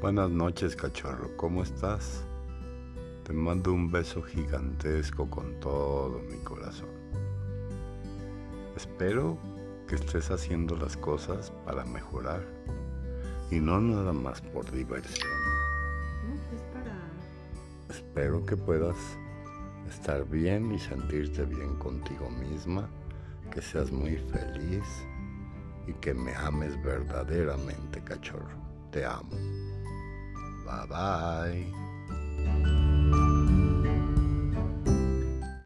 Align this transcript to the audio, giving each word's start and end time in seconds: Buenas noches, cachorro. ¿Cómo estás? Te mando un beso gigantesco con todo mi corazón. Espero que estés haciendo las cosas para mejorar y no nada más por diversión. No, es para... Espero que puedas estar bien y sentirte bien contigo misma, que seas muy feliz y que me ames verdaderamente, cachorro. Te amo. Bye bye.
Buenas 0.00 0.30
noches, 0.30 0.74
cachorro. 0.74 1.36
¿Cómo 1.36 1.62
estás? 1.62 2.24
Te 3.24 3.34
mando 3.34 3.72
un 3.74 3.90
beso 3.90 4.22
gigantesco 4.22 5.28
con 5.28 5.60
todo 5.60 6.18
mi 6.18 6.38
corazón. 6.38 6.88
Espero 8.74 9.36
que 9.86 9.96
estés 9.96 10.30
haciendo 10.30 10.76
las 10.76 10.96
cosas 10.96 11.52
para 11.66 11.84
mejorar 11.84 12.42
y 13.50 13.60
no 13.60 13.80
nada 13.80 14.14
más 14.14 14.40
por 14.40 14.70
diversión. 14.70 15.28
No, 16.26 16.56
es 16.56 16.62
para... 16.72 16.98
Espero 17.90 18.46
que 18.46 18.56
puedas 18.56 18.96
estar 19.90 20.26
bien 20.26 20.72
y 20.72 20.78
sentirte 20.78 21.44
bien 21.44 21.76
contigo 21.76 22.30
misma, 22.30 22.88
que 23.50 23.60
seas 23.60 23.92
muy 23.92 24.16
feliz 24.16 24.84
y 25.86 25.92
que 25.92 26.14
me 26.14 26.34
ames 26.34 26.82
verdaderamente, 26.82 28.02
cachorro. 28.02 28.71
Te 28.92 29.04
amo. 29.06 29.30
Bye 30.66 30.86
bye. 30.86 31.91